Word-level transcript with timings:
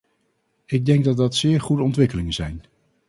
Ik 0.65 0.85
denk 0.85 1.03
dat 1.03 1.17
dat 1.17 1.35
zeer 1.35 1.61
goede 1.61 1.83
ontwikkelingen 1.83 2.33
zijn. 2.33 2.61